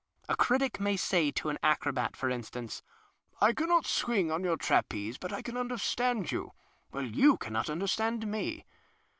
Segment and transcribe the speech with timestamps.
[0.27, 2.81] A critic may say to an acrobat, for instance:—"
[3.39, 6.53] I cannot swing on your trapeze, but I can understand you,
[6.91, 8.65] wiiile you cannot \mderstand me."